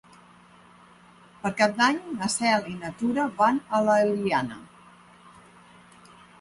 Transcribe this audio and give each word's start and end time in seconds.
Per 1.43 1.51
Cap 1.59 1.75
d'Any 1.81 1.99
na 2.15 2.31
Cel 2.37 2.67
i 2.73 2.75
na 2.79 2.93
Tura 3.03 3.29
van 3.43 3.63
a 3.81 3.85
l'Eliana. 3.91 4.61